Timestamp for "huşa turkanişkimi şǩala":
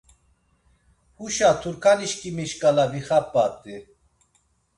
1.17-2.85